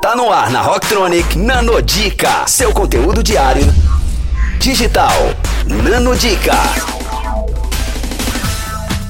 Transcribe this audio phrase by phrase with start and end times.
[0.00, 3.64] Tá no ar na Rocktronic Nanodica, seu conteúdo diário
[4.60, 5.10] digital.
[5.66, 6.54] Nanodica.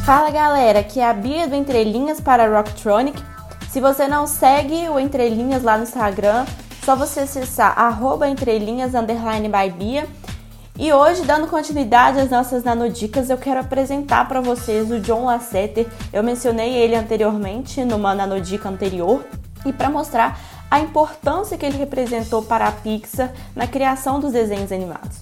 [0.06, 3.22] Fala galera, aqui é a Bia do Entrelinhas para a Rocktronic.
[3.71, 6.46] Se você não segue o Entrelinhas lá no Instagram,
[6.82, 7.77] só você acessar
[8.27, 10.07] entrelinhas underline by Bia.
[10.79, 15.86] E hoje, dando continuidade às nossas nanodicas, eu quero apresentar para vocês o John Lasseter.
[16.12, 19.23] Eu mencionei ele anteriormente numa nanodica anterior
[19.66, 20.39] e para mostrar
[20.71, 25.18] a importância que ele representou para a Pixar na criação dos desenhos animados.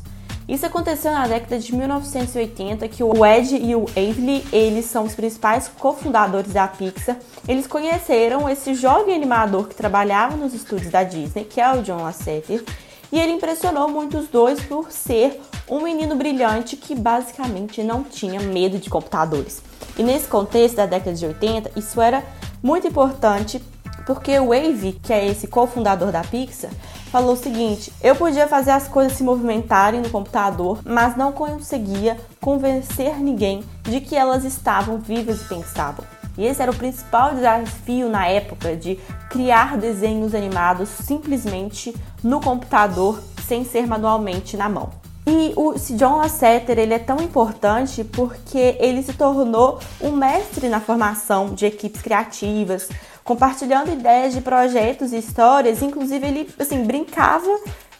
[0.48, 5.14] Isso aconteceu na década de 1980, que o Ed e o Avery, eles são os
[5.14, 7.16] principais cofundadores da Pixar.
[7.48, 12.02] Eles conheceram esse jovem animador que trabalhava nos estúdios da Disney, que é o John
[12.02, 12.62] Lasseter,
[13.10, 18.40] e ele impressionou muito os dois por ser um menino brilhante que basicamente não tinha
[18.40, 19.60] medo de computadores.
[19.98, 22.22] E nesse contexto da década de 80, isso era
[22.62, 23.60] muito importante
[24.06, 26.70] porque o Wave, que é esse cofundador da Pixar,
[27.10, 32.16] falou o seguinte: eu podia fazer as coisas se movimentarem no computador, mas não conseguia
[32.40, 36.04] convencer ninguém de que elas estavam vivas e pensavam.
[36.38, 38.96] E esse era o principal desafio na época de
[39.30, 44.90] criar desenhos animados simplesmente no computador, sem ser manualmente na mão.
[45.28, 50.78] E o John Lasseter ele é tão importante porque ele se tornou um mestre na
[50.78, 52.88] formação de equipes criativas,
[53.26, 55.82] compartilhando ideias de projetos e histórias.
[55.82, 57.50] Inclusive ele assim brincava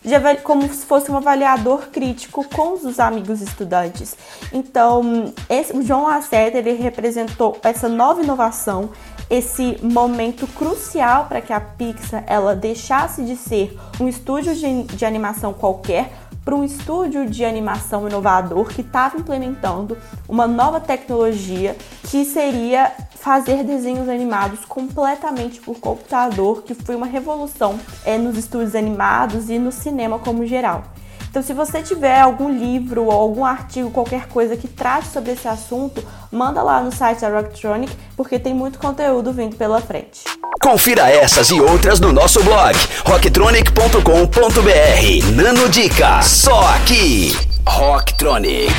[0.03, 4.17] de, como se fosse um avaliador crítico com os amigos estudantes.
[4.53, 8.91] Então, esse, o John Lasseter ele representou essa nova inovação,
[9.29, 15.05] esse momento crucial para que a Pixar ela deixasse de ser um estúdio de, de
[15.05, 16.13] animação qualquer
[16.45, 21.77] para um estúdio de animação inovador que estava implementando uma nova tecnologia
[22.09, 22.93] que seria
[23.27, 29.59] fazer desenhos animados completamente por computador, que foi uma revolução é, nos estúdios animados e
[29.59, 30.85] no cinema como geral.
[31.29, 35.48] Então, se você tiver algum livro ou algum artigo, qualquer coisa que trate sobre esse
[35.48, 36.01] assunto,
[36.31, 40.23] manda lá no site da Rocktronic, porque tem muito conteúdo vindo pela frente.
[40.63, 45.33] Confira essas e outras no nosso blog rocktronic.com.br.
[45.35, 47.36] Nano Dica, só aqui.
[47.67, 48.73] Rocktronic,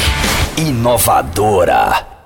[0.57, 2.16] inovadora.